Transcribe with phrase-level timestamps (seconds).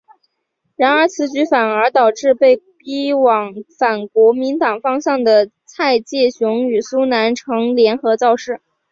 [0.77, 8.61] 然而此举反而导致被逼往反国民党方向的蔡介雄与苏南成联合造势。